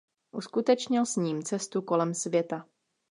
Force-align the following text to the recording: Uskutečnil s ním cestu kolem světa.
Uskutečnil 0.31 1.05
s 1.05 1.15
ním 1.15 1.43
cestu 1.43 1.81
kolem 1.81 2.13
světa. 2.13 2.67